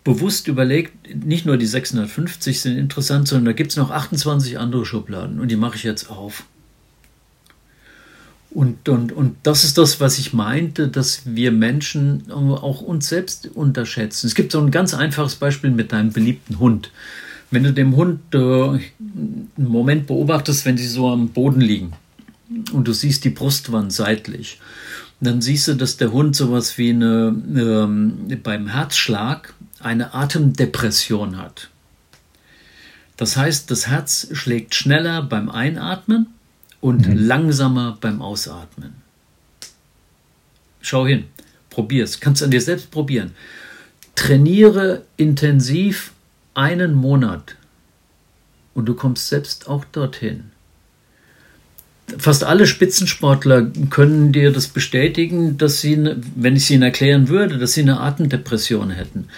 [0.04, 4.86] bewusst überlegt, nicht nur die 650 sind interessant, sondern da gibt es noch 28 andere
[4.86, 6.44] Schubladen und die mache ich jetzt auf.
[8.50, 13.50] Und, und, und das ist das, was ich meinte, dass wir Menschen auch uns selbst
[13.54, 14.26] unterschätzen.
[14.26, 16.90] Es gibt so ein ganz einfaches Beispiel mit deinem beliebten Hund.
[17.50, 21.92] Wenn du dem Hund äh, einen Moment beobachtest, wenn sie so am Boden liegen
[22.72, 24.58] und du siehst die Brustwand seitlich,
[25.20, 27.34] dann siehst du, dass der Hund sowas wie eine,
[28.30, 31.70] äh, beim Herzschlag eine Atemdepression hat.
[33.16, 36.28] Das heißt, das Herz schlägt schneller beim Einatmen
[36.80, 37.16] und mhm.
[37.16, 38.94] langsamer beim Ausatmen.
[40.80, 41.24] Schau hin,
[41.68, 43.32] probier's, kannst an dir selbst probieren.
[44.14, 46.12] Trainiere intensiv
[46.54, 47.56] einen Monat
[48.74, 50.52] und du kommst selbst auch dorthin.
[52.16, 55.96] Fast alle Spitzensportler können dir das bestätigen, dass sie,
[56.36, 59.28] wenn ich es ihnen erklären würde, dass sie eine Atemdepression hätten.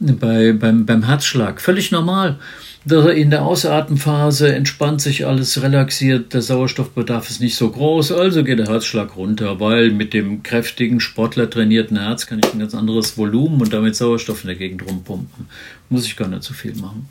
[0.00, 1.60] Bei, beim, beim Herzschlag.
[1.60, 2.38] Völlig normal.
[2.84, 8.60] In der Ausatmenphase entspannt sich alles, relaxiert, der Sauerstoffbedarf ist nicht so groß, also geht
[8.60, 13.18] der Herzschlag runter, weil mit dem kräftigen, Sportler trainierten Herz kann ich ein ganz anderes
[13.18, 15.48] Volumen und damit Sauerstoff in der Gegend rumpumpen.
[15.90, 17.08] Muss ich gar nicht so viel machen.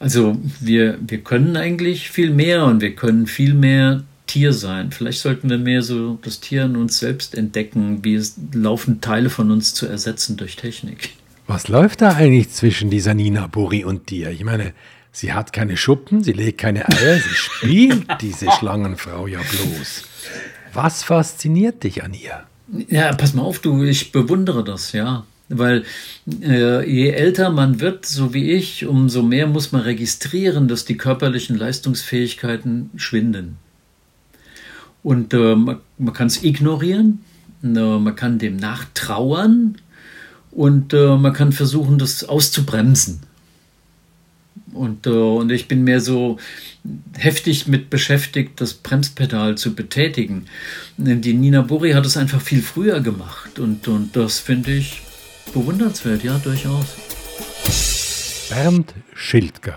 [0.00, 4.92] Also wir, wir können eigentlich viel mehr und wir können viel mehr Tier sein.
[4.92, 9.30] Vielleicht sollten wir mehr so das Tier in uns selbst entdecken, wie es laufen Teile
[9.30, 11.10] von uns zu ersetzen durch Technik.
[11.46, 14.30] Was läuft da eigentlich zwischen dieser Nina Buri und dir?
[14.30, 14.74] Ich meine,
[15.12, 20.04] sie hat keine Schuppen, sie legt keine Eier, sie spielt diese Schlangenfrau ja bloß.
[20.74, 22.42] Was fasziniert dich an ihr?
[22.88, 25.24] Ja, pass mal auf, du, ich bewundere das, ja.
[25.48, 25.84] Weil
[26.42, 30.98] äh, je älter man wird, so wie ich, umso mehr muss man registrieren, dass die
[30.98, 33.56] körperlichen Leistungsfähigkeiten schwinden.
[35.02, 37.24] Und äh, man, man kann es ignorieren,
[37.62, 39.76] äh, man kann dem nachtrauern
[40.50, 43.20] und äh, man kann versuchen, das auszubremsen.
[44.72, 46.38] Und, äh, und ich bin mehr so
[47.16, 50.46] heftig mit beschäftigt, das Bremspedal zu betätigen.
[50.98, 55.02] Die Nina Buri hat es einfach viel früher gemacht und, und das finde ich
[55.52, 56.96] bewundernswert, ja, durchaus.
[58.50, 59.76] Bernd Schildger.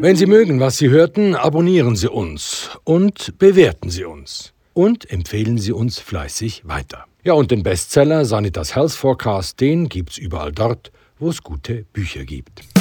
[0.00, 4.52] Wenn Sie mögen, was Sie hörten, abonnieren Sie uns und bewerten Sie uns.
[4.74, 7.06] Und empfehlen Sie uns fleißig weiter.
[7.22, 12.24] Ja, und den Bestseller Sanitas Health Forecast, den gibt's überall dort, wo es gute Bücher
[12.24, 12.73] gibt.